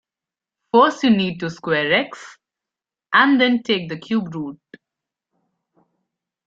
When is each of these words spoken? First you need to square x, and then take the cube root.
First 0.73 1.03
you 1.03 1.11
need 1.11 1.39
to 1.41 1.49
square 1.51 1.93
x, 1.93 2.39
and 3.13 3.39
then 3.39 3.61
take 3.61 3.87
the 3.87 3.99
cube 3.99 4.33
root. 4.33 4.59